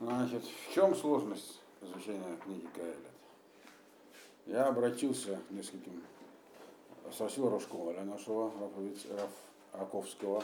[0.00, 2.96] Значит, в чем сложность изучения книги Каэлет?
[4.46, 6.02] Я обратился к нескольким,
[7.12, 9.30] спросил Рожкова нашего, Рафовиц, Раф
[9.72, 10.42] Аковского,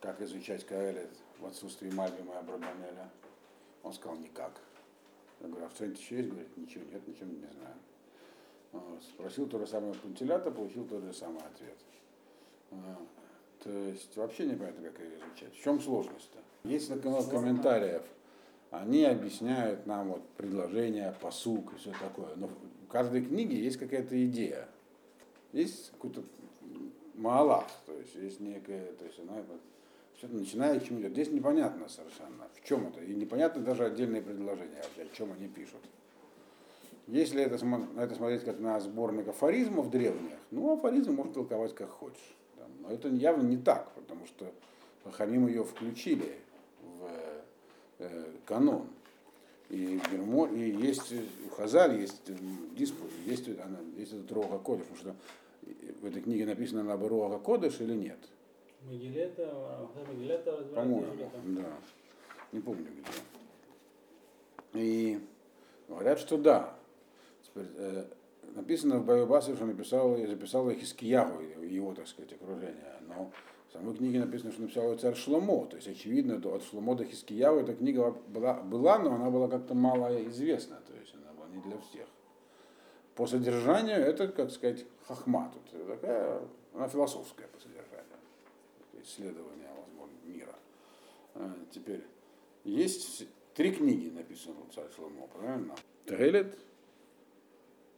[0.00, 3.08] как изучать Каэлет в отсутствии Мальбима и Абрабанеля.
[3.84, 4.60] Он сказал, никак.
[5.40, 6.28] Я говорю, а в центре еще есть?
[6.30, 7.76] Говорит, ничего нет, ничего не знаю.
[8.72, 9.02] Вот.
[9.04, 11.78] Спросил то же самое Пантелята, получил тот же самый ответ.
[12.72, 13.08] Вот.
[13.62, 15.54] То есть вообще непонятно, как ее изучать.
[15.54, 16.38] В чем сложность-то?
[16.68, 18.02] Есть много комментариев,
[18.70, 22.34] они объясняют нам вот предложения, посук и все такое.
[22.36, 24.68] Но в каждой книге есть какая-то идея.
[25.52, 26.22] Есть какой-то
[27.14, 29.42] малах, то есть есть некая, то есть она
[30.18, 31.12] что-то начинает чем идет.
[31.12, 33.00] Здесь непонятно совершенно, в чем это.
[33.00, 35.80] И непонятно даже отдельные предложения, о чем они пишут.
[37.06, 41.88] Если это, на это смотреть как на сборник афоризмов древних, ну, афоризм можно толковать как
[41.88, 42.36] хочешь.
[42.80, 44.52] Но это явно не так, потому что
[45.04, 46.36] Хахамим ее включили
[48.44, 48.86] канон.
[49.70, 51.12] И, Гермо, и есть
[51.46, 52.22] у Хазаль есть
[52.74, 55.16] диспут, есть, она, есть этот Рога Кодыш, потому что
[56.00, 58.18] в этой книге написано на Рога Кодыш или нет.
[60.74, 61.72] По-моему, да.
[62.52, 64.80] Не помню где.
[64.80, 65.20] И
[65.88, 66.74] говорят, что да.
[67.54, 68.04] Э,
[68.54, 72.94] написано в Байобасе, что написал, записал Хискиягу, его, так сказать, окружение.
[73.08, 73.30] Но
[73.68, 75.66] в самой книге написано, что написал царь Шломо.
[75.66, 79.74] То есть, очевидно, от Шломо до Хискиягу эта книга была, была, но она была как-то
[79.74, 80.80] мало известна.
[80.86, 82.06] То есть, она была не для всех.
[83.14, 85.52] По содержанию это, как сказать, хахма.
[85.52, 86.40] Тут такая,
[86.72, 87.88] она философская по содержанию.
[89.02, 90.54] Исследования, возможно, мира.
[91.34, 92.04] А, теперь,
[92.64, 95.74] есть три книги, написаны у царя Шломо, правильно?
[96.06, 96.58] Тагелет,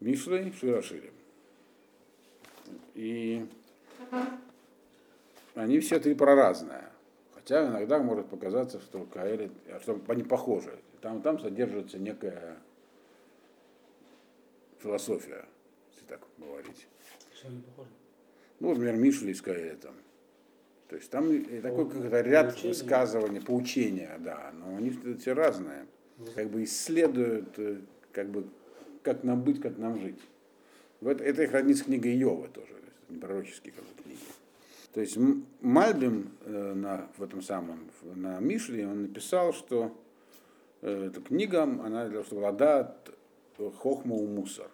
[0.01, 1.15] Мишлей, Широширим.
[2.95, 3.47] И
[5.55, 6.91] они все три про разное.
[7.34, 10.79] Хотя иногда может показаться, что Каэлит, что они похожи.
[11.01, 12.59] Там, там содержится некая
[14.79, 15.47] философия,
[15.91, 16.86] если так говорить.
[17.35, 17.91] Что они похожи?
[18.61, 19.95] Ну, например, Мишли с Каэлитом.
[20.89, 21.29] То есть там
[21.63, 22.69] такой какой-то ряд поучения.
[22.69, 25.86] высказываний, поучения, да, но они все разные.
[26.35, 27.79] Как бы исследуют, э,
[28.13, 28.45] как бы,
[29.03, 30.20] как нам быть, как нам жить.
[31.01, 32.74] Вот это их роднит с книгой Йова тоже,
[33.08, 34.19] не пророческие как бы, книги.
[34.92, 35.17] То есть
[35.61, 39.96] Мальбим э, на, в этом самом, на Мишле, он написал, что
[40.83, 42.90] э, эта книга, она для того, чтобы обладает
[43.79, 44.70] хохма у мусор.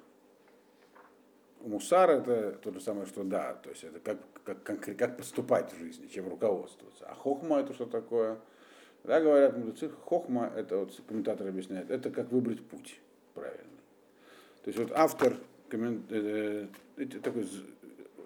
[1.61, 5.73] Мусар это то же самое, что да, то есть это как, как, как, как поступать
[5.73, 7.07] в жизни, чем руководствоваться.
[7.09, 8.39] А хохма это что такое?
[9.05, 13.01] Да, говорят мудрецы, хохма, это вот комментатор объясняет, это как выбрать путь
[13.35, 13.63] правильный.
[14.63, 15.37] То есть вот автор,
[15.69, 17.49] коммент, э, э, такой,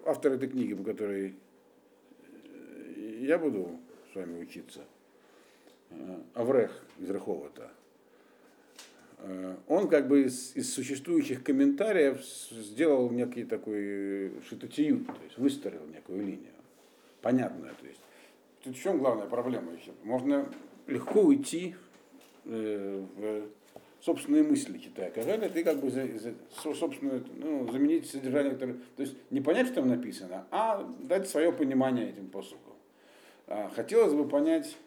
[0.05, 1.33] автор этой книги, по которой э,
[3.25, 3.79] я буду
[4.11, 4.81] с вами учиться,
[5.89, 7.71] э, Аврех из Раховата,
[9.23, 15.85] Э, он как бы из, из существующих комментариев сделал некий такой шитутию, то есть выстроил
[15.93, 16.53] некую линию.
[17.21, 17.99] Понятную, то есть.
[18.63, 19.91] Тут в чем главная проблема еще?
[20.03, 20.47] Можно
[20.87, 21.75] легко уйти
[22.45, 26.33] э, в собственные мысли, читая Кагеля, ты как бы за, за,
[26.73, 31.51] собственную, ну, заменить содержание, которое, то есть не понять, что там написано, а дать свое
[31.51, 32.70] понимание этим посылкам.
[33.53, 34.77] А, хотелось бы понять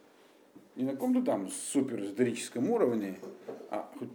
[0.74, 3.18] не на каком-то там супер эзотерическом уровне,
[3.70, 4.08] а хоть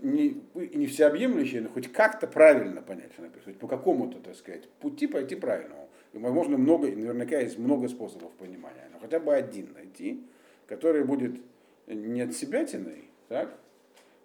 [0.00, 5.06] не, не всеобъемлющее, но хоть как-то правильно понять, что написано, по какому-то, так сказать, пути
[5.06, 5.90] пойти правильному.
[6.14, 10.24] И, возможно, много, наверняка есть много способов понимания, но хотя бы один найти,
[10.66, 11.42] который будет
[11.86, 13.58] не от себя тиной, так,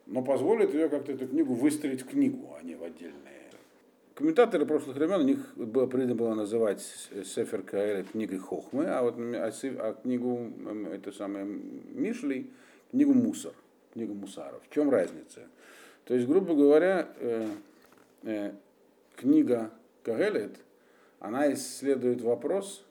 [0.06, 3.27] но позволит ее как-то эту книгу выстроить в книгу, а не в отдельные.
[4.18, 6.82] Комментаторы прошлых времен, у них было принято было называть
[7.24, 10.52] Сефер Каэля книгой Хохмы, а вот а, а книгу,
[10.92, 12.50] это самое Мишли,
[12.90, 13.54] книгу Мусор,
[13.94, 14.60] книгу Мусаров.
[14.68, 15.42] В чем разница?
[16.06, 17.48] То есть, грубо говоря, э,
[18.24, 18.54] э,
[19.18, 19.70] книга
[20.02, 20.58] Кагелет,
[21.20, 22.84] она исследует вопрос,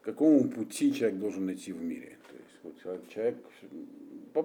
[0.00, 2.16] какому пути человек должен идти в мире.
[2.30, 2.36] То
[2.70, 3.36] есть, вот человек,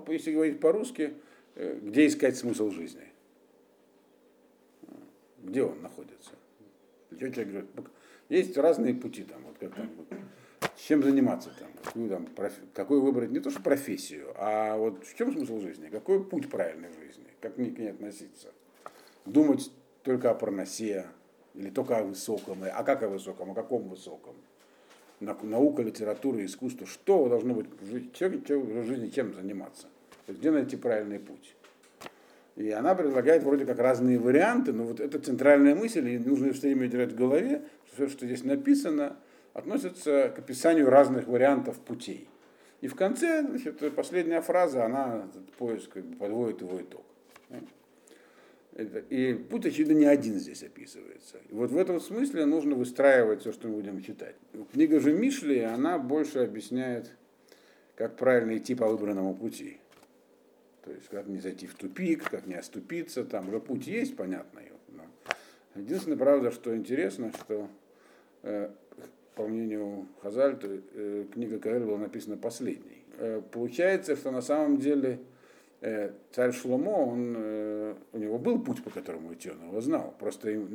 [0.09, 1.13] если говорить по-русски,
[1.55, 3.13] э, где искать смысл жизни?
[5.47, 6.31] Где он находится?
[7.09, 7.69] Где человек говорит,
[8.27, 9.89] есть разные пути там, вот как там,
[10.75, 15.15] чем заниматься там, какую там, профи, какой выбрать не то что профессию, а вот в
[15.15, 18.49] чем смысл жизни, какой путь правильный в жизни как к ней относиться.
[19.25, 19.71] Думать
[20.03, 21.05] только о проносе,
[21.53, 24.35] или только о высоком, а как о высоком, о каком высоком.
[25.21, 27.67] Наука, литература, искусство, что должно быть
[28.13, 29.87] человек в жизни чем заниматься.
[30.27, 31.55] Где найти правильный путь.
[32.57, 36.69] И она предлагает вроде как разные варианты, но вот эта центральная мысль, и нужно все
[36.69, 39.15] время держать в голове, что все, что здесь написано,
[39.53, 42.27] относится к описанию разных вариантов путей.
[42.81, 47.05] И в конце, значит, последняя фраза, она этот поиск как бы, подводит его итог.
[48.73, 51.37] Это, и путь, очевидно, не один здесь описывается.
[51.49, 54.35] И вот в этом смысле нужно выстраивать все, что мы будем читать.
[54.73, 57.11] Книга же Мишли, она больше объясняет,
[57.95, 59.79] как правильно идти по выбранному пути.
[60.87, 64.61] То есть, как не зайти в тупик, как не оступиться, там уже путь есть, понятно.
[64.89, 65.03] Но
[65.75, 67.67] единственное, правда, что интересно, что
[68.43, 68.69] э,
[69.35, 73.03] по мнению Хазаль, то, э, книга Каэль была написана последней.
[73.17, 75.19] Э, получается, что на самом деле
[75.79, 80.15] Э, царь Шломо, он, э, у него был путь, по которому идти, он его знал.
[80.19, 80.67] Просто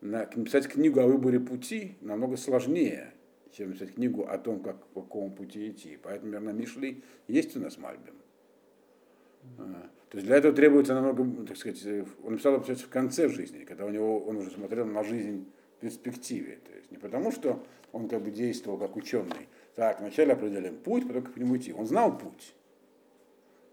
[0.00, 3.12] написать книгу о выборе пути намного сложнее,
[3.52, 5.98] чем написать книгу о том, как, по какому пути идти.
[6.02, 8.14] Поэтому, наверное, Мишли есть у нас Мальбим.
[9.58, 9.88] Mm-hmm.
[10.10, 11.84] То есть для этого требуется намного, так сказать,
[12.24, 15.46] он написал это в конце жизни, когда у него, он уже смотрел на жизнь
[15.76, 16.58] в перспективе.
[16.64, 19.48] То есть не потому, что он как бы действовал как ученый.
[19.74, 21.72] Так, вначале определим путь, потом к нему идти.
[21.72, 22.54] Он знал путь.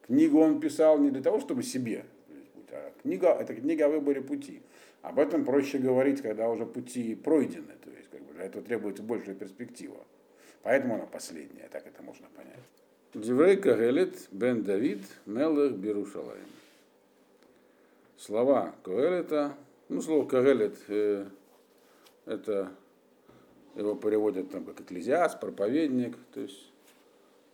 [0.07, 2.03] Книгу он писал не для того, чтобы себе,
[2.71, 4.61] а книга, это книга о выборе пути.
[5.01, 9.03] Об этом проще говорить, когда уже пути пройдены, то есть как бы, для этого требуется
[9.03, 9.97] большая перспектива.
[10.63, 12.59] Поэтому она последняя, так это можно понять.
[13.13, 16.47] Диврей Кагелет бен Давид Мелех Берушалаем.
[18.17, 19.55] Слова Кагелета,
[19.87, 21.27] ну слово Кагелет э,
[22.25, 22.71] это
[23.75, 26.71] его переводят там как экклезиаст, проповедник, то есть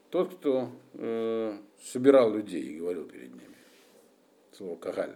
[0.09, 3.56] тот, кто э, собирал людей и говорил перед ними.
[4.53, 5.15] Слово Кагаль.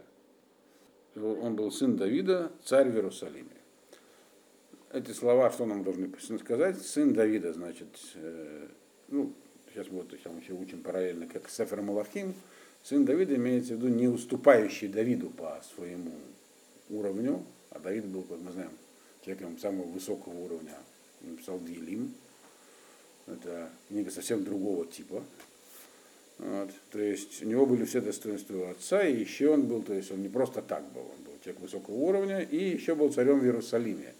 [1.16, 3.50] Он был сын Давида, царь в Иерусалиме.
[4.92, 6.81] Эти слова, что нам должны сказать?
[6.81, 8.68] Сын Давида, значит, э,
[9.10, 9.34] ну,
[9.74, 12.34] сейчас мы вот мы еще учим параллельно, как Сефер Малахим.
[12.84, 16.12] Сын Давида имеется в виду не уступающий Давиду по своему
[16.90, 18.72] уровню, а Давид был, как мы знаем,
[19.24, 20.75] человеком самого высокого уровня.
[21.24, 22.14] Он написал Дилим,
[23.25, 25.24] это книга совсем другого типа.
[26.40, 26.69] Вот.
[26.92, 30.22] То есть у него были все достоинства отца, и еще он был, то есть он
[30.22, 34.14] не просто так был, он был человек высокого уровня, и еще был царем в Иерусалиме.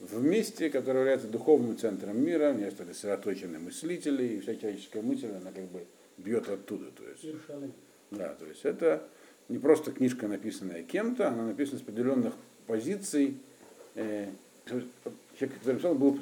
[0.00, 5.52] В месте, которое является духовным центром мира, место сосредоточения мыслителей, и вся человеческая мысль, она
[5.52, 5.84] как бы
[6.16, 6.86] бьет оттуда.
[6.90, 7.72] То есть, Иерусалим.
[8.10, 9.06] да, то есть это
[9.50, 12.32] не просто книжка, написанная кем-то, она написана с определенных
[12.66, 13.36] позиций.
[13.94, 14.28] Э,
[14.66, 16.18] человек, который написал, был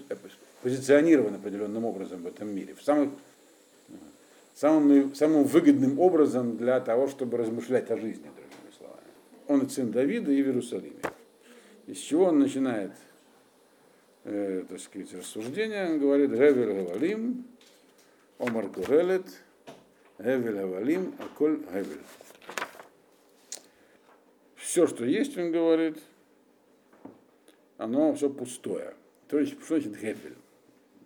[0.63, 3.11] позиционирован определенным образом в этом мире, в самых,
[4.55, 9.07] самым, самым выгодным образом для того, чтобы размышлять о жизни, другими словами.
[9.47, 11.01] Он и сын Давида и в Иерусалиме.
[11.87, 12.91] Из чего он начинает
[14.29, 17.45] э, так сказать, рассуждение, он говорит, Гевель Гавалим,
[18.39, 19.27] Омар Курелет,
[20.19, 22.03] Гевель Гавалим, Аколь Гевель.
[24.57, 25.99] Все, что есть, он говорит,
[27.79, 28.95] оно все пустое.
[29.29, 30.37] То есть, что значит Гевель?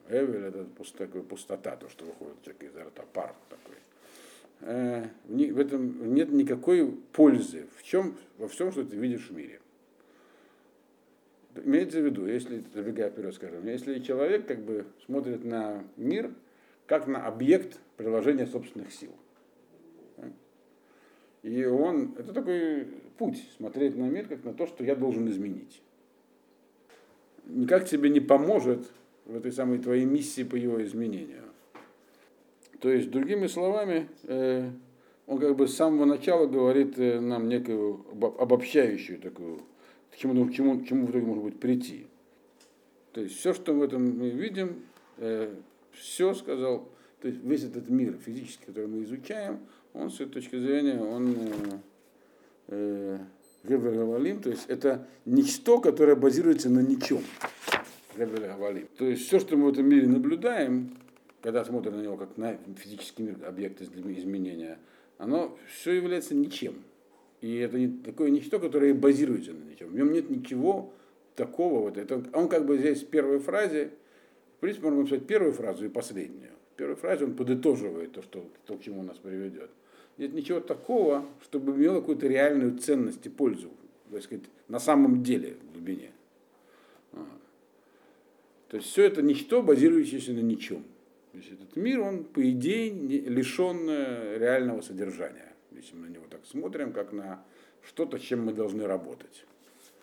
[0.08, 3.76] Эвель это пуст, такой пустота, то, что выходит человек изо рта, пар такой.
[4.60, 9.61] Э, в этом нет никакой пользы в чем, во всем, что ты видишь в мире.
[11.56, 16.30] Имеется в виду, если, забегая вперед, скажем, если человек как бы смотрит на мир
[16.86, 19.12] как на объект приложения собственных сил.
[21.42, 22.86] И он, это такой
[23.18, 25.82] путь, смотреть на мир как на то, что я должен изменить.
[27.46, 28.90] Никак тебе не поможет
[29.24, 31.42] в этой самой твоей миссии по его изменению.
[32.80, 34.70] То есть, другими словами, э,
[35.26, 38.04] он как бы с самого начала говорит э, нам некую
[38.38, 39.60] обобщающую такую,
[40.12, 42.06] к чему, к чему, к чему в итоге может быть прийти.
[43.12, 44.82] То есть все, что в этом мы видим,
[45.18, 45.54] э,
[45.92, 46.88] все сказал,
[47.20, 49.60] то есть весь этот мир физический, который мы изучаем,
[49.94, 51.34] он с этой точки зрения, он
[52.68, 53.18] э, э,
[53.64, 57.22] то есть это ничто, которое базируется на ничем.
[58.96, 60.96] То есть все, что мы в этом мире наблюдаем,
[61.40, 64.78] когда смотрим на него как на физический мир, объект изменения,
[65.18, 66.74] оно все является ничем.
[67.42, 69.88] И это не такое ничто, которое базируется на ничем.
[69.88, 70.92] В нем нет ничего
[71.34, 71.80] такого.
[71.80, 73.90] Вот это, он как бы здесь в первой фразе,
[74.58, 76.52] в принципе, можно написать первую фразу и последнюю.
[76.74, 79.70] В первой фразе он подытоживает то, что, то, к чему нас приведет.
[80.18, 83.70] Нет ничего такого, чтобы имело какую-то реальную ценность и пользу,
[84.12, 86.12] так сказать, на самом деле в глубине.
[88.68, 90.84] То есть все это ничто, базирующееся на ничем.
[91.32, 95.51] То есть этот мир, он, по идее, лишен э, реального содержания.
[95.76, 97.44] Если мы на него так смотрим, как на
[97.86, 99.44] что-то, чем мы должны работать.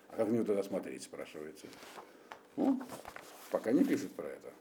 [0.09, 1.67] А как мне тогда смотреть, спрашивается.
[2.55, 2.81] Ну,
[3.51, 4.53] пока не пишет про это.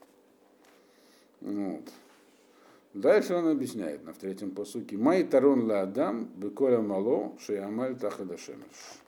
[1.41, 1.85] Вот.
[2.95, 4.97] Дальше он объясняет на третьем посуке.
[4.97, 9.01] Май тарон ла адам беколя мало шиямаль тахадашемеш.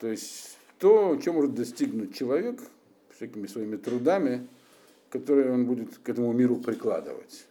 [0.00, 2.60] То есть то, что может достигнуть человек,
[3.10, 4.48] всякими своими трудами,
[5.10, 7.47] которые он будет к этому миру прикладывать.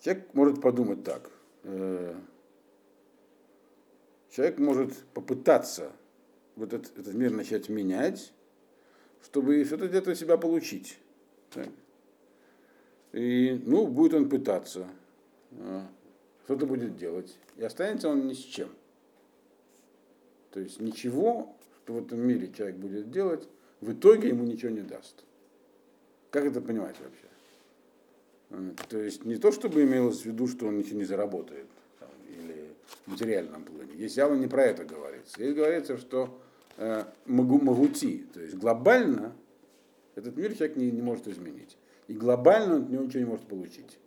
[0.00, 1.30] Человек может подумать так.
[4.30, 5.92] Человек может попытаться
[6.56, 8.32] вот этот, этот мир начать менять,
[9.22, 10.98] чтобы что-то где-то себя получить.
[11.50, 11.68] Так.
[13.12, 14.86] И, ну, будет он пытаться,
[16.44, 18.68] что-то будет делать, и останется он ни с чем.
[20.50, 23.48] То есть ничего, что в этом мире человек будет делать,
[23.80, 25.24] в итоге ему ничего не даст.
[26.30, 27.27] Как это понимать вообще?
[28.88, 31.66] То есть не то, чтобы имелось в виду, что он ничего не заработает,
[31.98, 32.68] там, или
[33.04, 33.92] в материальном плане.
[33.94, 35.34] Здесь явно не про это говорится.
[35.36, 36.40] Здесь говорится, что
[36.78, 39.34] э, магути, то есть глобально
[40.14, 41.76] этот мир человек не, не может изменить.
[42.06, 43.98] И глобально он от него ничего не может получить.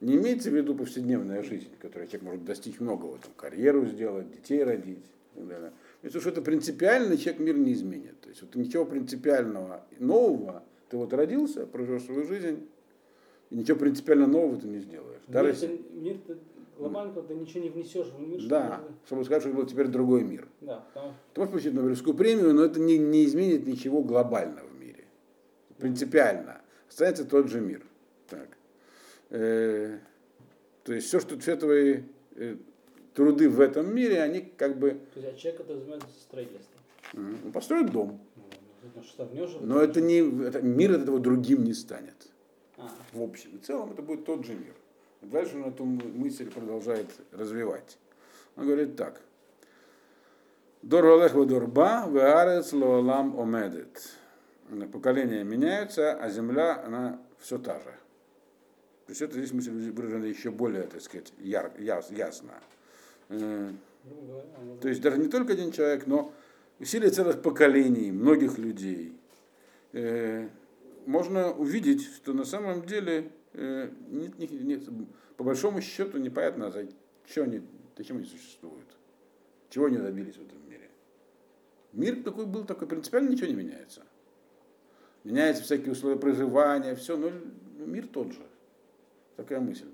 [0.00, 4.62] Не имеется в виду повседневная жизнь, которая человек может достичь многого, там, карьеру сделать, детей
[4.62, 5.04] родить.
[5.34, 5.72] Да,
[6.02, 8.20] Потому что это принципиально человек мир не изменит.
[8.20, 10.62] То есть вот ничего принципиального нового,
[10.94, 12.68] ты вот родился, прожил свою жизнь,
[13.50, 15.22] и ничего принципиально нового ты не сделаешь.
[15.26, 15.82] Мир, Даже если...
[15.90, 16.18] мир
[16.78, 18.40] когда ты ничего не внесешь в мир.
[18.46, 20.46] Да, чтобы, чтобы сказать, что это был теперь другой мир.
[20.60, 21.14] Да, потому...
[21.32, 25.04] Ты можешь получить Нобелевскую премию, но это не, не изменит ничего глобального в мире.
[25.78, 26.60] Принципиально.
[26.88, 27.82] Останется тот же мир.
[28.28, 28.48] Так.
[29.30, 29.98] Э,
[30.84, 32.02] то есть все, что все твои
[32.36, 32.56] э,
[33.14, 35.00] труды в этом мире, они как бы...
[35.12, 36.80] То есть а человек это занимается строительством?
[37.14, 38.20] Он построит дом.
[38.36, 38.43] Же
[39.60, 42.28] Но это не, это, мир от этого другим не станет.
[42.76, 42.88] А.
[43.12, 44.74] В общем и целом это будет тот же мир.
[45.22, 47.98] Дальше он эту мысль продолжает развивать.
[48.56, 49.20] Он говорит так.
[50.82, 54.16] Дор олех дорба, веарец лоалам омедет.
[54.92, 57.94] Поколения меняются, а земля, она все та же.
[59.06, 62.52] То есть это здесь мысль выражена еще более, так сказать, яр, яс, ясно.
[63.28, 63.70] Э,
[64.80, 66.32] то есть даже не только один человек, но
[66.78, 69.12] усилия целых поколений, многих людей.
[69.92, 70.48] Э,
[71.06, 74.82] можно увидеть, что на самом деле э, нет, нет, нет,
[75.36, 77.62] по большому счету непонятно, зачем они,
[77.96, 78.86] зачем они существуют,
[79.70, 80.90] чего они добились в этом мире.
[81.92, 84.02] Мир такой был, такой принципиально ничего не меняется.
[85.22, 87.30] Меняются всякие условия проживания, все, но
[87.84, 88.42] мир тот же.
[89.36, 89.88] Такая мысль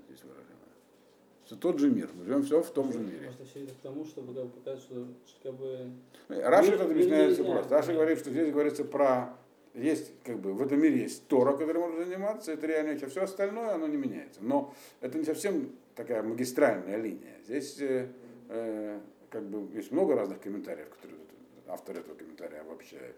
[1.51, 2.09] Что тот же мир.
[2.13, 3.25] Мы живем все в том же мире.
[3.25, 5.05] Просто все это к тому, чтобы как бы, показать, что
[5.43, 5.91] как бы...
[6.29, 7.75] Раши это объясняется просто.
[7.75, 9.35] Раши говорит, что здесь говорится про
[9.73, 13.23] есть, как бы, в этом мире есть Тора, которой можно заниматься, это реально а все
[13.23, 14.39] остальное, оно не меняется.
[14.41, 17.35] Но это не совсем такая магистральная линия.
[17.43, 18.07] Здесь э,
[18.47, 21.19] э, как бы есть много разных комментариев, которые
[21.67, 23.17] автор этого комментария обобщает.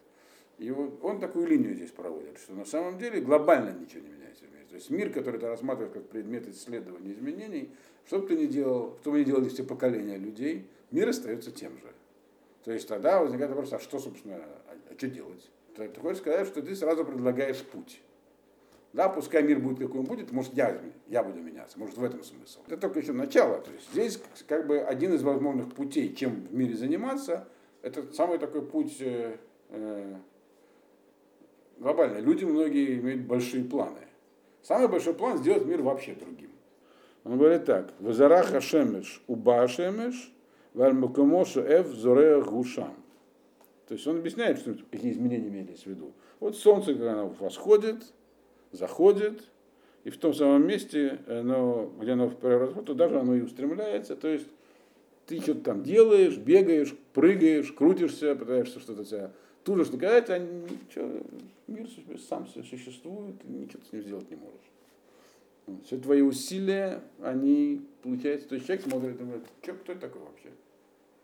[0.58, 4.46] И вот он такую линию здесь проводит, что на самом деле глобально ничего не меняется
[4.46, 4.66] в мире.
[4.70, 7.72] То есть мир, который ты рассматриваешь как предмет исследования изменений,
[8.06, 11.74] что бы ты ни делал, что бы ни делали все поколения людей, мир остается тем
[11.78, 11.92] же.
[12.64, 15.50] То есть тогда возникает вопрос, а что, собственно, а, а что делать?
[15.76, 18.00] Ты, ты хочешь сказать, что ты сразу предлагаешь путь.
[18.94, 22.24] Да, пускай мир будет какой он будет, может я, я буду меняться, может в этом
[22.24, 22.62] смысл.
[22.68, 23.60] Это только еще начало.
[23.60, 27.48] То есть здесь как бы один из возможных путей, чем в мире заниматься,
[27.82, 29.38] это самый такой путь э,
[29.70, 30.16] э,
[31.84, 32.22] глобальный.
[32.22, 34.08] Люди многие имеют большие планы.
[34.64, 36.50] Самый большой план сделать мир вообще другим.
[37.24, 37.94] Он говорит так.
[38.00, 40.34] Вазараха шемеш уба шемеш,
[40.74, 42.96] вальмукамошу эв зорея гушам.
[43.88, 46.14] То есть он объясняет, что, какие изменения имелись в виду.
[46.40, 48.14] Вот солнце, когда оно восходит,
[48.72, 49.44] заходит,
[50.06, 54.16] и в том самом месте, оно, где оно превратилось, туда же оно и устремляется.
[54.16, 54.48] То есть
[55.26, 59.32] ты что-то там делаешь, бегаешь, прыгаешь, крутишься, пытаешься что-то себя
[59.64, 61.22] тут же доказать, а ничего,
[61.68, 61.88] мир
[62.28, 65.84] сам существует, и ничего с ним сделать не можешь.
[65.86, 70.22] Все твои усилия, они, получается, то есть человек смотрит и говорит, что, кто это такой
[70.22, 70.50] вообще?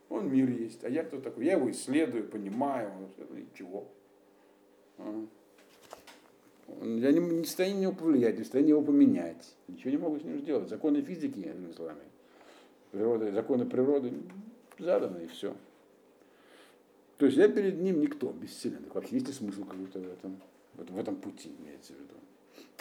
[0.08, 1.44] Он мир есть, а я кто такой?
[1.44, 2.90] Я его исследую, понимаю,
[3.30, 3.86] ничего.
[4.98, 5.26] А.
[6.82, 9.54] Я не, не в состоянии на него повлиять, не в состоянии его поменять.
[9.68, 10.68] Ничего не могу с ним сделать.
[10.68, 12.00] Законы физики, одними словами.
[12.92, 14.12] Природа, законы природы
[14.78, 15.54] заданы, и все.
[17.18, 18.84] То есть я перед ним никто, бессилен.
[18.92, 20.40] Вообще есть ли смысл какой-то в этом,
[20.74, 22.14] в этом пути, имеется в виду.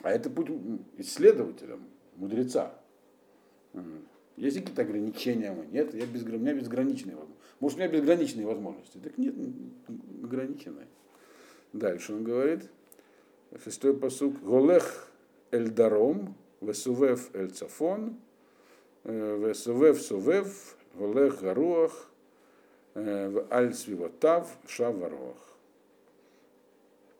[0.01, 0.49] А это путь
[0.97, 1.77] исследователя,
[2.15, 2.73] мудреца.
[4.37, 5.53] Есть какие-то ограничения?
[5.71, 7.43] Нет, я без, у меня безграничные возможности.
[7.59, 8.97] Может, у меня безграничные возможности?
[8.97, 9.35] Так нет,
[10.23, 10.87] ограниченные.
[11.73, 12.69] Дальше он говорит,
[13.61, 15.11] шестой посук, Голех
[15.51, 17.51] эль даром, весувев эль
[19.03, 22.09] цафон, весувев сувев, голех гаруах,
[22.95, 25.37] в аль свивотав шаваруах.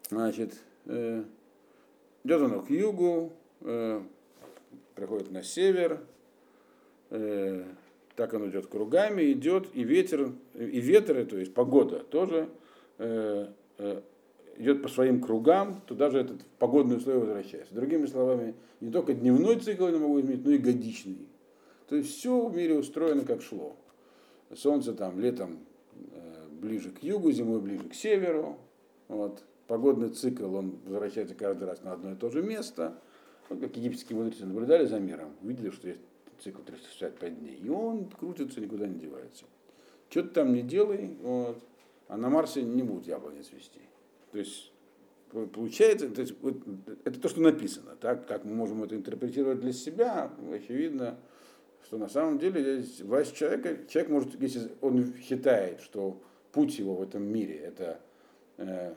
[0.09, 0.55] Значит,
[0.85, 3.33] идет он к югу,
[4.95, 6.01] приходит на север,
[8.19, 12.49] так он идет кругами, идет, и ветер, и ветры, то есть погода тоже
[12.97, 14.01] э, э,
[14.57, 17.73] идет по своим кругам, то даже этот погодный условие возвращается.
[17.73, 21.28] Другими словами, не только дневной цикл я могу изменить, но и годичный.
[21.89, 23.75] То есть все в мире устроено как шло.
[24.53, 25.59] Солнце там летом
[26.11, 28.57] э, ближе к югу, зимой ближе к северу.
[29.07, 29.43] Вот.
[29.65, 32.99] Погодный цикл, он возвращается каждый раз на одно и то же место.
[33.49, 36.01] Вот как египетские мудрецы наблюдали за миром, видели, что есть
[36.43, 37.55] цикл 365 дней.
[37.57, 39.45] И он крутится, никуда не девается.
[40.09, 41.63] Что ты там не делай, вот,
[42.07, 43.81] а на Марсе не будут яблони цвести.
[44.31, 44.71] То есть
[45.31, 46.57] получается, то есть, вот,
[47.03, 51.17] это то, что написано, так как мы можем это интерпретировать для себя, очевидно,
[51.83, 56.21] что на самом деле власть человека, человек может, если он считает, что
[56.51, 57.99] путь его в этом мире это
[58.57, 58.93] э,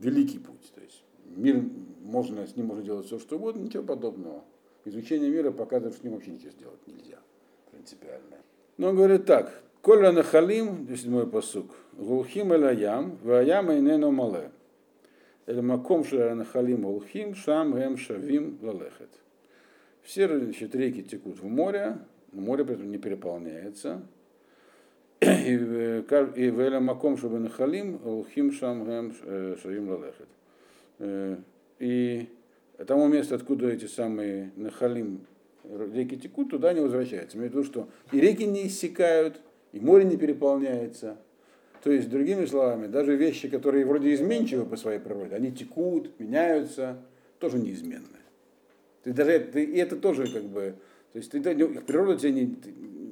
[0.00, 1.62] великий путь, то есть мир
[2.02, 4.44] можно, с ним можно делать все, что угодно, ничего подобного.
[4.84, 7.18] Изучение мира показывает, что с ним вообще ничего сделать нельзя,
[7.70, 8.38] принципиально.
[8.76, 14.50] Но он говорит так, Коля нахалим, седьмой посук, гулхим элаям, ваям инену мале.
[15.46, 19.10] Эль маком нахалим гулхим, шам гем шавим лалехет.
[20.02, 21.98] Все значит, реки текут в море,
[22.32, 24.02] море при этом не переполняется.
[25.20, 29.14] И в Эля Маком Шабанахалим, Лхим Шам Гем
[29.62, 30.28] Шавим Лалехет.
[31.78, 32.28] И
[32.86, 35.26] тому месту, откуда эти самые Нахалим
[35.92, 37.36] реки текут, туда не возвращаются.
[37.36, 39.42] Имею в виду, что и реки не иссякают,
[39.72, 41.18] и море не переполняется.
[41.82, 46.98] То есть, другими словами, даже вещи, которые вроде изменчивы по своей природе, они текут, меняются,
[47.38, 48.19] тоже неизменны.
[49.02, 50.74] Ты даже, ты, и это тоже как бы,
[51.12, 52.56] то есть ты, природа тебе не,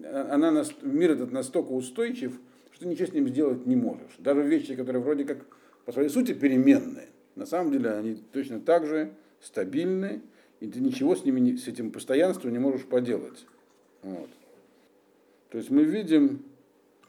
[0.07, 2.39] она, мир этот настолько устойчив,
[2.73, 4.17] что ничего с ним сделать не можешь.
[4.19, 5.39] Даже вещи, которые вроде как
[5.85, 10.21] по своей сути переменные, на самом деле они точно так же стабильны,
[10.61, 13.47] и ты ничего с ними, с этим постоянством не можешь поделать.
[14.03, 14.29] Вот.
[15.51, 16.43] То есть мы видим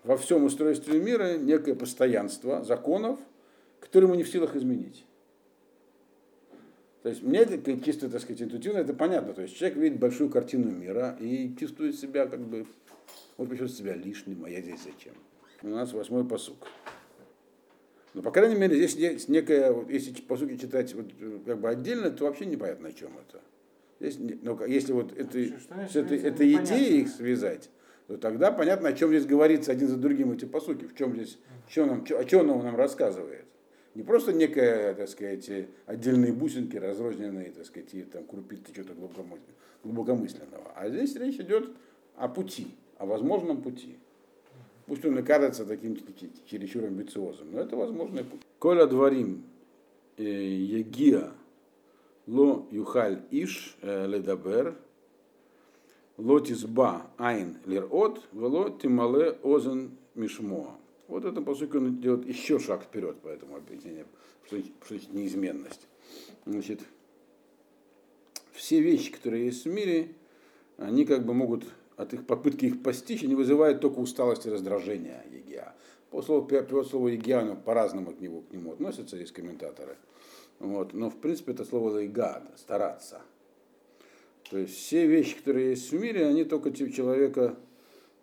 [0.04, 3.20] во всем устройстве мира некое постоянство законов,
[3.80, 5.04] которые мы не в силах изменить.
[7.04, 9.34] То есть мне это чисто, так сказать, интуитивно это понятно.
[9.34, 12.66] То есть человек видит большую картину мира и чувствует себя как бы,
[13.38, 15.14] может почувствовать себя лишним, а я здесь зачем?
[15.62, 16.68] У нас восьмой посук.
[18.14, 21.06] Но, по крайней мере, здесь есть некая, вот, если по сути читать вот,
[21.46, 23.42] как бы отдельно, то вообще непонятно, о чем это.
[24.00, 27.70] Здесь, ну, если вот это, что, с этой, этой идеей их связать,
[28.08, 31.38] то тогда понятно, о чем здесь говорится один за другим эти посуки, в чем здесь,
[31.68, 33.46] что нам, о чем он нам рассказывает.
[34.00, 35.52] Не просто некая, так сказать,
[35.86, 38.94] отдельные бусинки, разрозненные, так сказать, и там крупицы что-то
[39.84, 40.72] глубокомысленного.
[40.74, 41.70] А здесь речь идет
[42.16, 43.98] о пути, о возможном пути.
[44.86, 45.98] Пусть он и кажется таким
[46.46, 48.40] чересчур амбициозным, но это возможный путь.
[48.58, 49.44] Коля дворим
[50.16, 51.34] э, егия
[52.26, 54.78] ло юхаль иш э, ледабер
[56.16, 60.78] ло тизба айн лирот вело тимале озен мишмоа.
[61.10, 64.06] Вот это, по сути, он делает еще шаг вперед по этому объяснению,
[64.46, 65.88] что, что неизменность.
[66.46, 66.82] Значит,
[68.54, 70.14] все вещи, которые есть в мире,
[70.78, 71.66] они как бы могут
[71.98, 75.74] от их попытки их постичь, они вызывают только усталость и раздражение Егиа.
[76.12, 79.98] По слову, по слову Егиа, оно по-разному к нему, к нему относятся, есть комментаторы.
[80.60, 80.94] Вот.
[80.94, 83.22] Но, в принципе, это слово лайгад, стараться.
[84.52, 87.58] То есть все вещи, которые есть в мире, они только человека,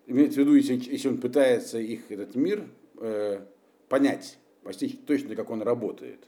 [0.05, 2.65] имеется в виду, если, если он пытается их, этот мир,
[2.97, 3.41] э,
[3.89, 6.19] понять, постичь точно, как он работает,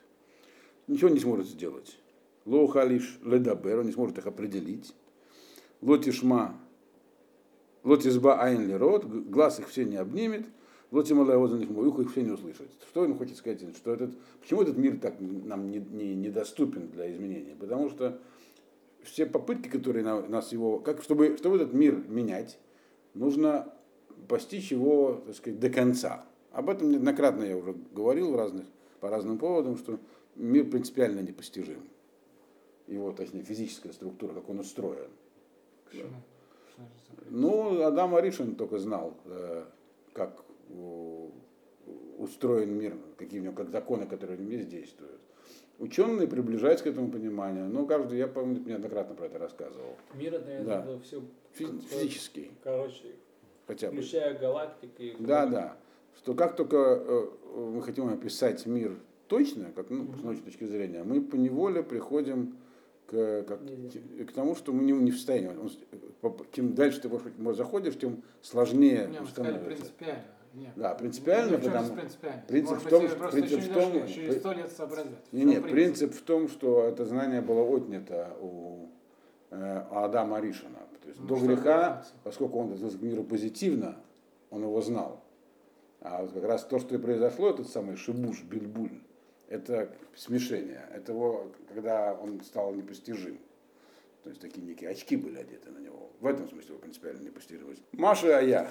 [0.87, 1.97] ничего не сможет сделать.
[2.45, 4.93] Лоухалиш ледабер, он не сможет их определить.
[5.81, 6.59] Лотишма
[7.83, 10.45] Лотизба Айн рот, глаз их все не обнимет,
[10.91, 12.67] Лотималай Озан их ухо их все не услышит.
[12.89, 13.63] Что он хочет сказать?
[13.75, 17.55] Что этот, почему этот мир так нам не, не, недоступен для изменения?
[17.55, 18.19] Потому что
[19.03, 22.57] все попытки, которые на, нас его, как, чтобы, чтобы этот мир менять,
[23.13, 23.71] нужно
[24.27, 26.25] постичь его, так сказать, до конца.
[26.51, 28.65] Об этом неоднократно я уже говорил в разных,
[28.99, 29.99] по разным поводам, что
[30.35, 31.83] мир принципиально непостижим.
[32.87, 35.09] Его, точнее, физическая структура, как он устроен.
[35.85, 36.09] Почему?
[37.29, 39.65] Ну, Адам Аришин только знал, э,
[40.13, 40.43] как
[42.17, 45.21] устроен мир, какие у него, как законы, которые в нем действуют.
[45.79, 49.95] Ученые приближаются к этому пониманию, но каждый, я помню, неоднократно про это рассказывал.
[50.13, 50.81] Мир это, да.
[50.81, 51.21] это все
[51.53, 52.51] Фи- физический.
[52.63, 53.15] Короче,
[53.65, 53.97] хотя бы.
[53.97, 55.15] Включая галактики.
[55.19, 55.77] Да, да.
[56.19, 61.03] Что как только э, мы хотим описать мир точно, как ну, с научной точки зрения,
[61.03, 62.57] мы по неволе приходим
[63.05, 63.61] к, как,
[64.27, 65.49] к тому, что мы не, не в состоянии.
[66.51, 67.09] Чем дальше ты
[67.53, 69.65] заходишь, тем сложнее не, становится.
[69.65, 70.23] принципиально.
[70.53, 70.71] Нет.
[70.75, 71.95] Да, принципиально, ну, потому
[72.47, 75.11] принцип в том, что принцип в том, через сто лет сообразить.
[75.31, 78.89] Не, не, принцип в том, что это знание было отнято у
[79.51, 80.79] э, Адама Аришина.
[81.03, 83.97] То есть ну, до греха, поскольку он относился к миру позитивно,
[84.49, 85.23] он его знал.
[86.01, 89.01] А вот как раз то, что и произошло, этот самый шибуш, бильбуль,
[89.47, 90.87] это смешение.
[90.93, 93.39] Это его, когда он стал непостижим.
[94.23, 96.11] То есть такие некие очки были одеты на него.
[96.19, 97.81] В этом смысле его принципиально непостижимость.
[97.93, 98.69] Маша я.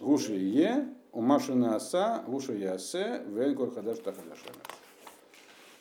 [0.00, 4.60] Гуши е, у Маши на оса, гуши я асе, венкор хадаш тахадашена.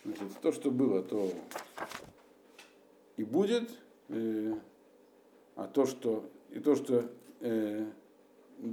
[0.03, 1.31] Значит, то, что было, то
[3.17, 3.69] и будет,
[4.09, 4.53] э,
[5.55, 7.09] а то, что и то, что
[7.41, 7.85] э,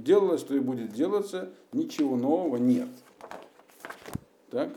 [0.01, 2.89] делалось, то и будет делаться, ничего нового нет.
[4.49, 4.69] Так?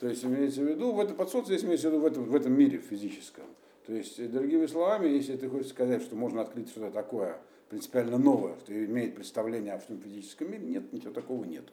[0.00, 2.34] То есть имеется в виду, в этом подсолнце здесь имеется в виду в этом, в
[2.34, 3.44] этом мире физическом.
[3.86, 8.18] То есть, э, другими словами, если ты хочешь сказать, что можно открыть что-то такое принципиально
[8.18, 11.72] новое, что имеет представление о всем физическом мире, нет, ничего такого нету.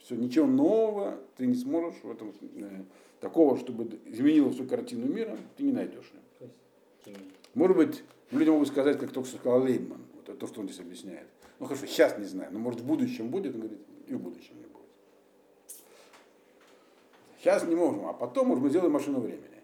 [0.00, 2.82] Все, ничего нового ты не сможешь в этом, э,
[3.20, 6.12] такого, чтобы изменило всю картину мира, ты не найдешь.
[7.54, 10.68] Может быть, люди могут сказать, как только что сказал Лейбман, вот это то, что он
[10.68, 11.26] здесь объясняет.
[11.58, 14.56] Ну хорошо, сейчас не знаю, но может в будущем будет, он говорит, и в будущем
[14.56, 14.70] не будет.
[17.38, 19.62] Сейчас не можем, а потом, может быть, сделаем машину времени.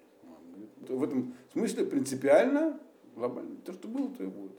[0.89, 2.79] В этом смысле принципиально,
[3.15, 4.53] глобально, то, что было, то и будет.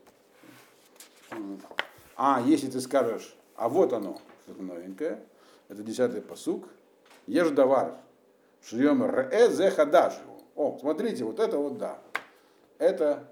[2.15, 5.23] А если ты скажешь, а вот оно, что-то новенькое,
[5.67, 6.67] это десятый посук,
[7.27, 7.97] ешь давар,
[8.63, 10.21] шьем ре зе хадаши.
[10.55, 12.01] О, смотрите, вот это вот да.
[12.79, 13.31] Это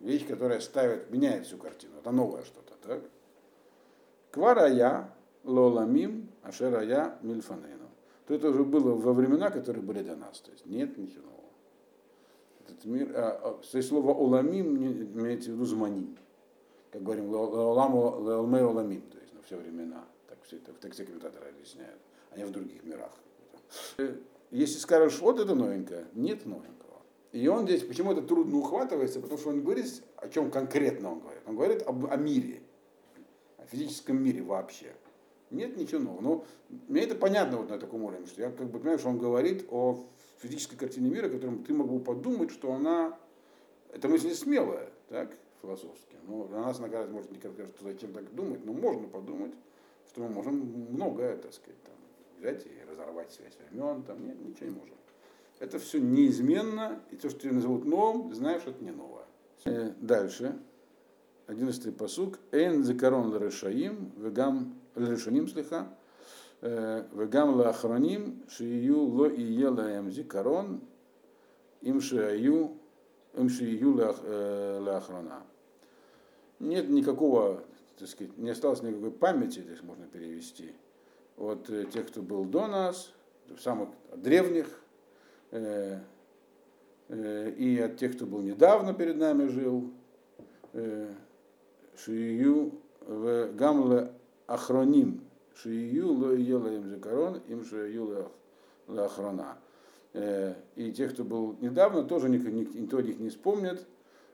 [0.00, 1.98] вещь, которая ставит, меняет всю картину.
[1.98, 3.02] Это новое что-то, так?
[4.30, 5.12] Кварая,
[5.44, 7.88] лоламим, ашерая, мильфанейну.
[8.26, 10.40] То это уже было во времена, которые были до нас.
[10.40, 11.38] То есть нет ничего нового.
[12.66, 16.18] Этот мир, а, а, то есть слово оламим не- имеется в виду зманим.
[16.92, 20.04] Как говорим, ламу лалме оламим, то есть на все времена.
[20.28, 21.98] Так все это в тексте комментаторы объясняют,
[22.30, 23.12] а не в других мирах.
[24.50, 26.77] Если скажешь, вот это новенькое, нет новенького.
[27.32, 31.20] И он здесь, почему это трудно ухватывается, потому что он говорит, о чем конкретно он
[31.20, 31.42] говорит.
[31.46, 32.62] Он говорит об, о мире,
[33.58, 34.94] о физическом мире вообще.
[35.50, 36.20] Нет ничего нового.
[36.20, 36.44] Но
[36.88, 39.66] мне это понятно вот на таком уровне, что я как бы понимаю, что он говорит
[39.70, 40.06] о
[40.38, 43.18] физической картине мира, о котором ты мог бы подумать, что она,
[43.92, 46.16] эта мысль смелая, так, философски.
[46.26, 49.52] Но для нас, наказать, может, не кажется, что зачем так думать, но можно подумать,
[50.08, 50.54] что мы можем
[50.90, 51.94] многое, так сказать, там,
[52.38, 54.94] взять и разорвать связь времен, там, нет, ничего не можем.
[55.58, 59.24] Это все неизменно, и то, что тебя назовут новым, знаешь, это не новое.
[59.64, 60.58] Э, Дальше.
[61.46, 62.38] Одиннадцатый посук.
[62.52, 65.88] Эйн зикарон лрешаим, вегам лешаним слиха,
[66.60, 70.82] э, вегам лахроним, шию ло и елаем зикарон,
[71.80, 72.76] им шию,
[73.34, 73.94] им шию
[74.82, 75.42] лахрона.
[76.60, 77.62] Нет никакого,
[77.98, 80.72] так сказать, не осталось никакой памяти, здесь можно перевести,
[81.36, 83.12] от э, тех, кто был до нас,
[83.60, 84.87] самых древних, э, э,
[87.10, 89.90] и от тех, кто был недавно перед нами жил,
[90.74, 91.08] э,
[91.96, 94.12] шию в гамле
[94.46, 95.20] ахроним,
[95.54, 98.26] шию ло ела им закарон, им шию
[98.88, 99.56] ле ахрона.
[100.12, 103.86] Э, И тех, кто был недавно, тоже ник- ник- никто о них не вспомнит,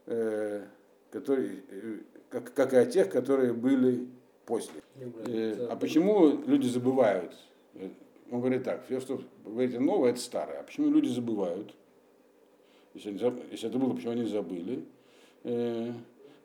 [0.06, 0.64] э,
[1.10, 1.98] которые, э,
[2.30, 4.08] как, как и о тех, которые были
[4.46, 4.80] после.
[5.26, 7.32] Э, А почему люди забывают?
[8.30, 10.60] Он говорит так, все, что вы говорите новое, это старое.
[10.60, 11.74] А почему люди забывают?
[12.94, 13.18] Если, они
[13.50, 14.84] если это было, почему они забыли?
[15.42, 15.92] Э,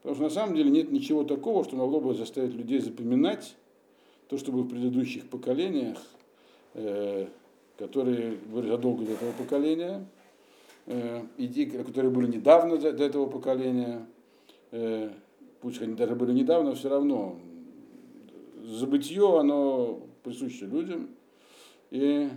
[0.02, 3.56] Потому что на самом деле нет ничего такого, что могло бы заставить людей запоминать
[4.28, 5.98] то, что было в предыдущих поколениях,
[6.74, 7.28] э,
[7.78, 10.06] которые были задолго до этого поколения,
[10.86, 14.06] э, и которые были недавно до до этого поколения,
[14.72, 15.12] э,
[15.60, 17.38] пусть они даже были недавно, все равно
[18.64, 21.10] забытье, оно присуще людям.
[21.92, 22.30] И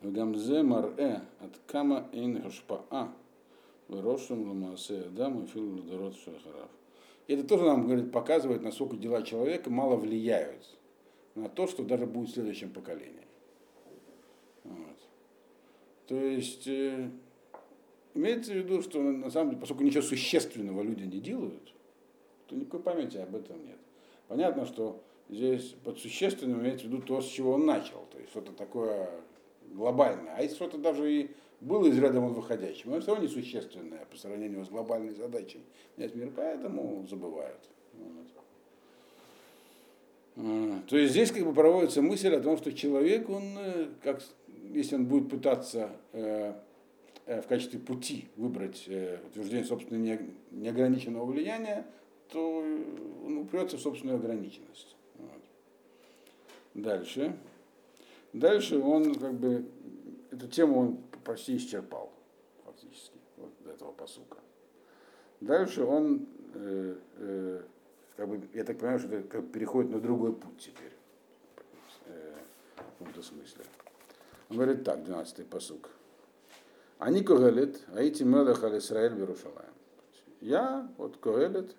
[0.00, 3.12] в Гамзе Марэ от Кама Ин Гашпаа
[3.88, 6.70] Рошем Ламасе Адам и Фил Дород Шахарав.
[7.26, 10.76] Это тоже нам говорит, показывает, насколько дела человека мало влияют
[11.34, 13.26] на то, что даже будет в следующем поколении.
[14.64, 14.96] Вот.
[16.06, 17.10] То есть э,
[18.14, 21.72] имеется в виду, что на самом деле, поскольку ничего существенного люди не делают,
[22.46, 23.78] то никакой памяти об этом нет.
[24.28, 28.30] Понятно, что здесь под существенным имеется в виду то, с чего он начал, то есть
[28.30, 29.10] что-то такое
[29.72, 30.34] глобальное.
[30.36, 34.64] А если что-то даже и было из ряда выходящим, но все равно несущественное по сравнению
[34.64, 35.60] с глобальной задачей
[35.96, 37.60] менять мир, поэтому забывают.
[40.36, 40.86] Вот.
[40.88, 44.20] То есть здесь как бы проводится мысль о том, что человек, он, э, как,
[44.72, 46.54] если он будет пытаться э,
[47.26, 51.86] э, в качестве пути выбрать э, утверждение собственного не- неограниченного влияния,
[52.32, 52.84] то э,
[53.24, 54.96] он упрется в собственную ограниченность.
[56.74, 57.36] Дальше.
[58.32, 59.64] Дальше он как бы
[60.30, 62.12] эту тему он почти исчерпал
[62.64, 64.38] фактически вот до этого посука.
[65.40, 67.62] Дальше он, э, э,
[68.16, 70.92] как бы, я так понимаю, что это как бы переходит на другой путь теперь.
[72.76, 73.64] в каком-то смысле.
[74.50, 75.90] Он говорит так, 12-й посук.
[76.98, 79.72] Они Когелет, Аити Мелех Аль Исраэль Берушалаем.
[80.40, 81.74] Я, вот Когелет,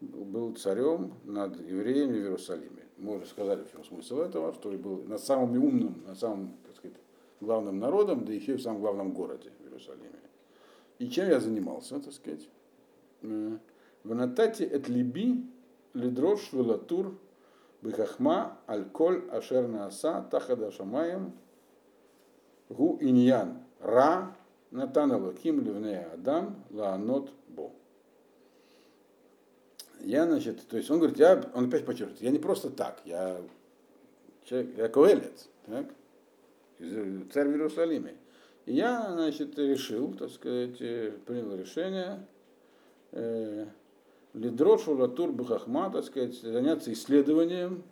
[0.00, 2.83] был царем над евреями в Иерусалиме.
[2.96, 6.96] Мы сказали, в чем смысл этого, что был над самым умным, над самым, так сказать,
[7.40, 10.10] главным народом, да еще и в самом главном городе в Иерусалиме.
[10.98, 12.48] И чем я занимался, так сказать?
[13.20, 13.58] В
[14.14, 15.44] Натате эт либи
[15.92, 17.18] лидрош велатур
[17.82, 21.32] бихахма аль-коль ашер нааса тахада шамаем
[22.68, 24.36] гу иньян ра
[24.70, 27.30] натана лаким ливнея адам лаанот.
[30.04, 33.40] Я, значит, то есть он говорит, я, он опять подчеркивает, я не просто так, я
[34.44, 35.86] человек, я коэлец, так,
[37.32, 38.14] царь в Иерусалиме.
[38.66, 42.26] И я, значит, решил, так сказать, э, принял решение
[43.12, 43.66] э,
[44.32, 47.82] Лидрошу Латур Бахахма, так сказать, заняться исследованием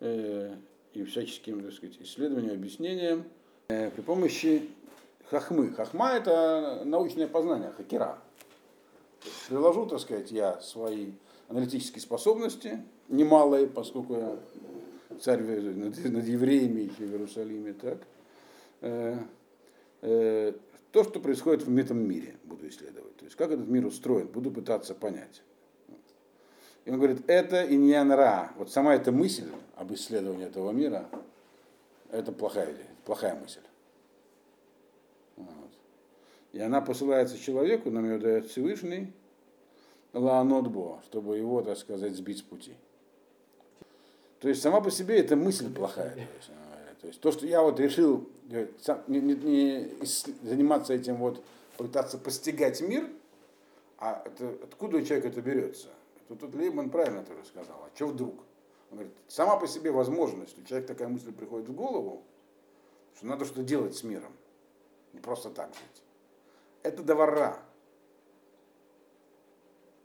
[0.00, 0.54] э,
[0.94, 3.24] и всяческим, так сказать, исследованием, объяснением
[3.68, 4.68] э, при помощи
[5.30, 5.72] хахмы.
[5.72, 8.18] Хахма это научное познание, хакера.
[9.48, 11.12] Приложу, так сказать, я свои
[11.48, 14.38] аналитические способности, немалые, поскольку я
[15.20, 17.98] царь над, над евреями еще в Иерусалиме, так,
[18.80, 19.18] э,
[20.02, 20.52] э,
[20.90, 23.16] то, что происходит в этом мире, буду исследовать.
[23.16, 25.42] То есть, как этот мир устроен, буду пытаться понять.
[26.84, 28.52] И он говорит, это иньян ра.
[28.56, 31.08] Вот сама эта мысль об исследовании этого мира,
[32.10, 33.60] это плохая идея, плохая мысль.
[35.36, 35.70] Вот.
[36.52, 39.12] И она посылается человеку, нам ее дает Всевышний,
[40.14, 42.74] лаанотбо, чтобы его, так сказать, сбить с пути.
[44.40, 46.14] То есть сама по себе эта мысль плохая.
[46.14, 46.50] То есть,
[47.00, 48.68] то, есть, то что я вот решил э,
[49.08, 50.06] не, не, не
[50.42, 51.42] заниматься этим вот,
[51.76, 53.08] пытаться постигать мир,
[53.98, 55.88] а это, откуда у человека это берется?
[56.28, 58.34] Тут, тут Лейман правильно тоже сказал, а что вдруг?
[58.90, 62.22] Он говорит, сама по себе возможность, у человека такая мысль приходит в голову,
[63.16, 64.32] что надо что-то делать с миром,
[65.12, 66.02] не просто так жить.
[66.82, 67.58] Это довара.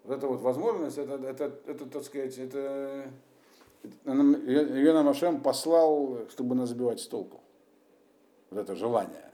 [0.10, 3.12] Вот эта вот возможность, это, это, это так сказать, это,
[4.08, 7.42] ее нам Ашем послал, чтобы нас сбивать с толку.
[8.50, 9.30] Вот это желание.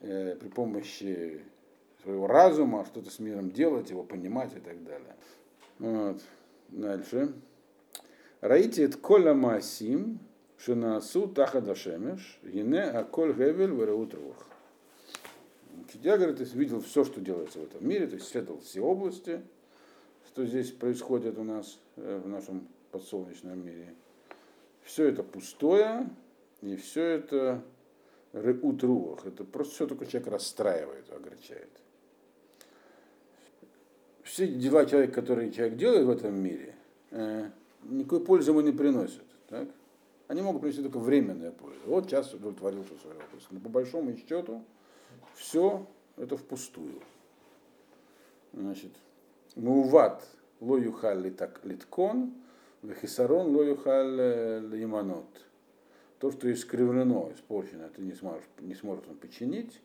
[0.00, 1.42] Э, при помощи
[2.02, 5.14] своего разума что-то с миром делать, его понимать и так далее.
[5.78, 6.22] Вот.
[6.68, 7.34] Дальше.
[8.40, 10.20] Раитит кола масим,
[10.56, 14.46] шинасу таха дашемеш, ене аколь гевель вереут рух.
[16.02, 19.42] Я, говорит, видел все, что делается в этом мире, то есть исследовал все области,
[20.26, 23.94] что здесь происходит у нас э, в нашем подсолнечном мире.
[24.82, 26.08] Все это пустое,
[26.60, 27.62] и все это
[28.32, 29.26] реут руах.
[29.26, 31.68] Это просто все только человек расстраивает, огорчает.
[34.22, 36.74] Все дела человека, которые человек делает в этом мире,
[37.10, 37.50] э,
[37.82, 39.24] никакой пользы ему не приносят.
[39.48, 39.68] Так?
[40.28, 41.80] Они могут принести только временную пользу.
[41.86, 43.46] Вот сейчас удовлетворился свой вопрос.
[43.50, 44.64] Но по большому счету
[45.34, 47.00] все это впустую.
[48.52, 48.92] Значит,
[49.54, 50.26] муват
[50.60, 52.34] ло юхаль так литкон,
[52.82, 55.26] вехисарон ло юхаль лиманот.
[56.18, 59.80] То, что искривлено, испорчено, ты не, сможешь, не сможет он починить,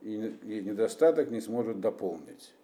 [0.00, 2.54] и, и недостаток не сможет дополнить.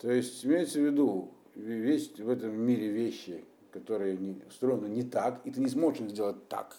[0.00, 4.18] То есть имеется в виду, весь в этом мире вещи, которые
[4.48, 6.76] устроены не так, и ты не сможешь их сделать так.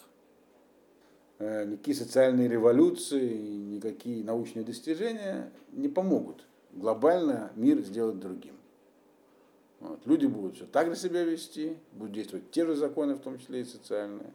[1.42, 8.54] Э, никакие социальные революции, никакие научные достижения не помогут глобально мир сделать другим.
[9.80, 10.06] Вот.
[10.06, 13.62] Люди будут все так же себя вести, будут действовать те же законы, в том числе
[13.62, 14.32] и социальные.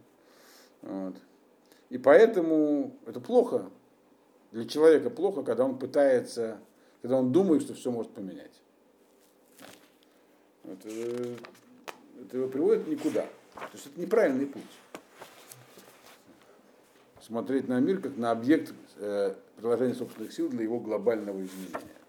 [0.81, 1.15] Вот.
[1.89, 3.69] И поэтому это плохо.
[4.51, 6.59] Для человека плохо, когда он пытается,
[7.01, 8.61] когда он думает, что все может поменять.
[10.65, 13.21] Это, это его приводит никуда.
[13.53, 14.63] То есть это неправильный путь
[17.27, 22.01] смотреть на мир как на объект э, приложения собственных сил для его глобального изменения.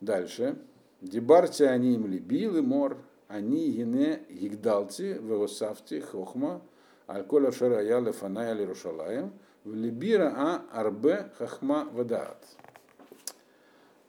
[0.00, 0.56] Дальше.
[1.00, 2.96] Дебарти они им либил и мор,
[3.28, 6.62] они гине гигдалти вегосавти хохма,
[7.06, 9.32] альколя шарая лефаная лирушалаем,
[9.64, 12.42] в либира а арбе хахма вадаат.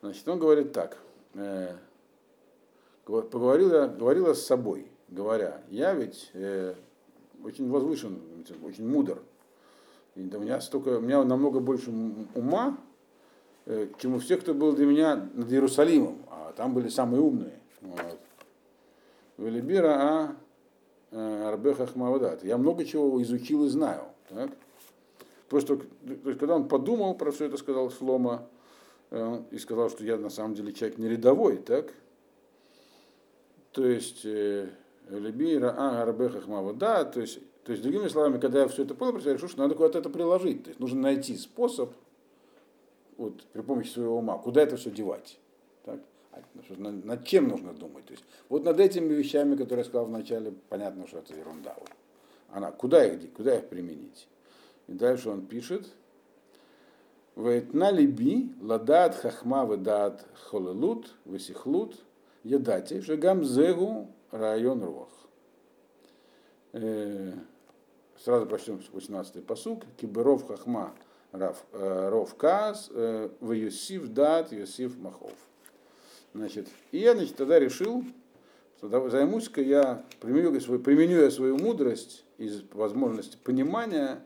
[0.01, 0.97] Значит, он говорит так.
[1.33, 1.75] Э,
[3.03, 6.75] поговорила, говорила с собой, говоря, я ведь э,
[7.43, 8.21] очень возвышен,
[8.63, 9.21] очень мудр,
[10.17, 11.91] и у меня столько, у меня намного больше
[12.34, 12.77] ума,
[13.67, 17.60] э, чем у всех, кто был для меня над Иерусалимом, а там были самые умные.
[17.82, 18.19] Вот.
[19.38, 20.36] Велибира а
[21.12, 22.43] э, Арбеха Хмавадат.
[22.43, 24.06] Я много чего изучил и знаю.
[24.30, 24.49] Так?
[25.49, 25.86] Просто, то
[26.25, 28.47] есть, когда он подумал про все это, сказал Слома,
[29.12, 31.93] э, и сказал, что я на самом деле человек не рядовой, так?
[33.71, 38.84] То есть, Либира а Арбеха Хмавадат, то есть То есть, другими словами, когда я все
[38.84, 40.63] это понял, я решил, что надо куда-то это приложить.
[40.63, 41.91] То есть нужно найти способ
[43.17, 45.38] вот, при помощи своего ума, куда это все девать.
[45.84, 45.99] Так?
[46.32, 46.39] А,
[46.77, 48.06] над, чем нужно думать?
[48.06, 51.75] То есть, вот над этими вещами, которые я сказал вначале, понятно, что это ерунда.
[52.51, 54.30] Она, куда их, куда их применить?
[54.88, 55.89] И дальше он пишет,
[57.36, 61.97] Вейтна либи ладат хахма ведат холелут весихлут
[62.45, 65.10] ядати шагам зегу район рох.
[68.17, 69.84] Э, сразу прочтем 18-й посук.
[69.97, 70.93] Киберов хахма
[71.34, 75.34] э, ров каз в Юсиф дат Юсиф махов.
[76.34, 78.03] Значит, и я значит, тогда решил,
[78.77, 84.23] что займусь-ка я, применю, свою, применю я свою мудрость из возможности понимания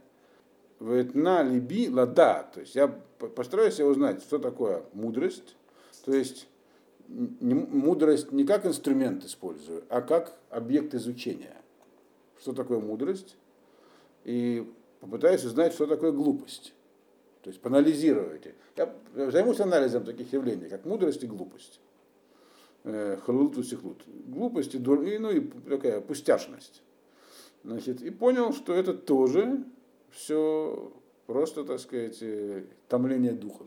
[0.80, 2.50] Ветна либи лада.
[2.54, 5.56] То есть я постараюсь я узнать, что такое мудрость.
[6.04, 6.48] То есть
[7.08, 11.56] не, мудрость не как инструмент использую, а как объект изучения.
[12.40, 13.38] Что такое мудрость?
[14.24, 14.68] И
[15.00, 16.74] попытаюсь узнать, что такое глупость.
[17.42, 18.56] То есть поанализируйте.
[18.78, 18.94] Я
[19.32, 21.80] займусь анализом таких явлений, как мудрость и глупость.
[22.84, 24.02] Э, халут и сихлут.
[24.28, 26.84] Глупость и, и, ну, и такая пустяшность.
[27.64, 29.64] Значит, и понял, что это тоже
[30.12, 30.92] все
[31.26, 33.66] просто, так сказать, э, томление духа,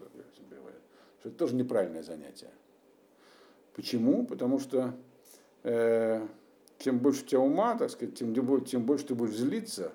[1.25, 2.51] что это тоже неправильное занятие.
[3.75, 4.27] Почему?
[4.27, 4.95] Потому что
[5.63, 6.27] э,
[6.79, 9.93] чем больше у тебя ума, так сказать, тем, тем больше ты будешь злиться,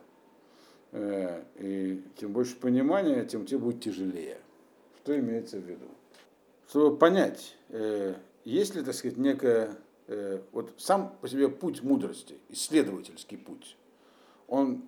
[0.91, 4.37] и тем больше понимания, тем тебе будет тяжелее.
[5.03, 5.85] Что имеется в виду?
[6.67, 9.75] Чтобы понять, э, есть ли, так сказать, некая,
[10.07, 13.77] э, вот сам по себе путь мудрости, исследовательский путь,
[14.47, 14.83] он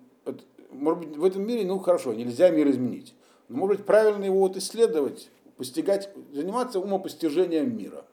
[0.72, 3.14] может быть, в этом мире, ну хорошо, нельзя мир изменить.
[3.48, 8.04] Но может быть, правильно его вот исследовать, постигать, заниматься умопостижением мира,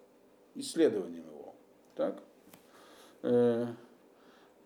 [0.56, 1.56] исследованием его.
[1.96, 2.20] Так?
[3.24, 3.68] Э,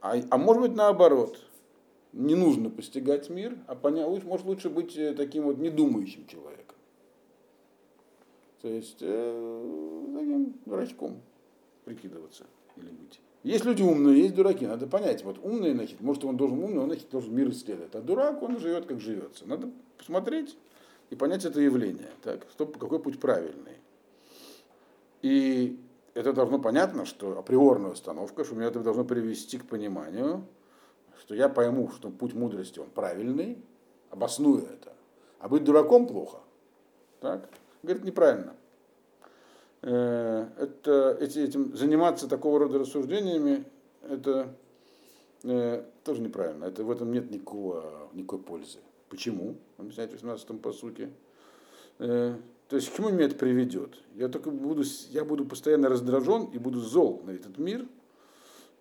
[0.01, 1.39] а, а может быть, наоборот,
[2.13, 6.77] не нужно постигать мир, а понять, может лучше быть э, таким вот недумающим человеком.
[8.61, 11.21] То есть э, таким дурачком
[11.83, 12.45] прикидываться
[12.77, 13.19] или быть.
[13.43, 14.65] Есть люди умные, есть дураки.
[14.65, 17.93] Надо понять, вот умный, значит, может, он должен умный, он, значит, должен мир исследовать.
[17.93, 19.45] А дурак, он живет, как живется.
[19.45, 20.55] Надо посмотреть
[21.09, 22.09] и понять это явление.
[22.21, 23.77] Так, что, какой путь правильный.
[25.21, 25.77] И
[26.13, 30.45] это должно понятно, что априорная установка, что меня это должно привести к пониманию,
[31.23, 33.57] что я пойму, что путь мудрости, он правильный,
[34.09, 34.93] обосную это.
[35.39, 36.39] А быть дураком плохо.
[37.21, 37.49] Так?
[37.81, 38.55] Говорит, неправильно.
[39.81, 43.63] Э, это, эти, этим, заниматься такого рода рассуждениями,
[44.01, 44.53] это
[45.43, 46.65] э, тоже неправильно.
[46.65, 48.79] Это, в этом нет никакого, никакой пользы.
[49.09, 49.55] Почему?
[49.77, 51.09] Объясняет в 18 по сути.
[51.99, 52.35] Э,
[52.67, 53.97] то есть к чему меня это приведет?
[54.15, 57.85] Я только буду, я буду постоянно раздражен и буду зол на этот мир,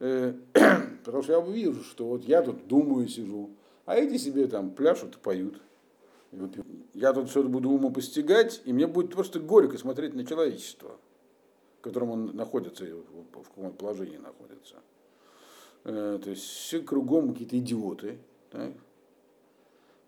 [1.05, 3.51] потому что я увижу, что вот я тут думаю, сижу,
[3.87, 5.61] а эти себе там пляшут и поют.
[6.95, 10.97] Я тут все буду умопостигать, и мне будет просто горько смотреть на человечество,
[11.79, 14.77] в котором он находится, в каком положении находится.
[15.85, 18.19] Э, то есть все кругом какие-то идиоты.
[18.51, 18.73] Так?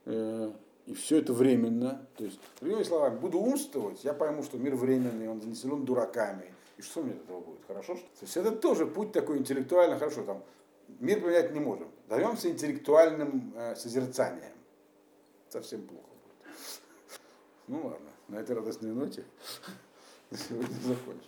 [0.06, 0.50] Э,
[0.86, 2.06] и все это временно.
[2.16, 6.52] То есть, другими словами, буду умствовать, я пойму, что мир временный, он населен дураками.
[6.76, 7.64] И что мне от этого будет?
[7.66, 7.96] Хорошо?
[7.96, 8.06] Что?
[8.06, 10.42] То есть это тоже путь такой интеллектуально, хорошо, там,
[11.00, 11.88] мир поменять не можем.
[12.08, 14.52] Даемся интеллектуальным э, созерцанием.
[15.48, 16.08] Совсем плохо.
[17.68, 19.24] Ну ладно, на этой радостной ноте
[20.30, 21.20] сегодня закончим.